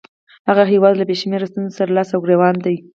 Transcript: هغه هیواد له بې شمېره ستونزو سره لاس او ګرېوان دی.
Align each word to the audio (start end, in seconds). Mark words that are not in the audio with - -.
هغه 0.49 0.63
هیواد 0.71 0.93
له 0.97 1.03
بې 1.09 1.15
شمېره 1.21 1.47
ستونزو 1.51 1.75
سره 1.79 1.95
لاس 1.97 2.09
او 2.11 2.19
ګرېوان 2.25 2.55
دی. 2.65 2.75